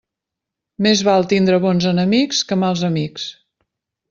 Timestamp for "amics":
2.93-3.29